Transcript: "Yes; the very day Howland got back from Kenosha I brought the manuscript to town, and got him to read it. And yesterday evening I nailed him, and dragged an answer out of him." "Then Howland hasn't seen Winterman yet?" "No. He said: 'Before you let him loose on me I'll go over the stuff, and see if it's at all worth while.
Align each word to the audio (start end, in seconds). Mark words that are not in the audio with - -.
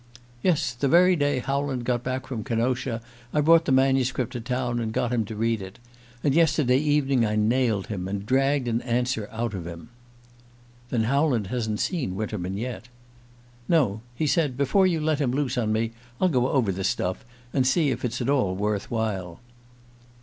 "Yes; 0.41 0.73
the 0.73 0.87
very 0.87 1.15
day 1.15 1.37
Howland 1.37 1.85
got 1.85 2.03
back 2.03 2.25
from 2.25 2.43
Kenosha 2.43 3.01
I 3.35 3.41
brought 3.41 3.65
the 3.65 3.71
manuscript 3.71 4.33
to 4.33 4.41
town, 4.41 4.79
and 4.79 4.91
got 4.91 5.13
him 5.13 5.25
to 5.25 5.35
read 5.35 5.61
it. 5.61 5.77
And 6.23 6.33
yesterday 6.33 6.79
evening 6.79 7.23
I 7.23 7.35
nailed 7.35 7.85
him, 7.85 8.07
and 8.07 8.25
dragged 8.25 8.67
an 8.67 8.81
answer 8.81 9.29
out 9.31 9.53
of 9.53 9.67
him." 9.67 9.89
"Then 10.89 11.03
Howland 11.03 11.45
hasn't 11.53 11.81
seen 11.81 12.15
Winterman 12.15 12.57
yet?" 12.57 12.87
"No. 13.69 14.01
He 14.15 14.25
said: 14.25 14.57
'Before 14.57 14.87
you 14.87 14.99
let 14.99 15.19
him 15.21 15.29
loose 15.33 15.55
on 15.55 15.71
me 15.71 15.91
I'll 16.19 16.29
go 16.29 16.49
over 16.49 16.71
the 16.71 16.83
stuff, 16.83 17.23
and 17.53 17.67
see 17.67 17.91
if 17.91 18.03
it's 18.03 18.21
at 18.21 18.27
all 18.27 18.55
worth 18.55 18.89
while. 18.89 19.39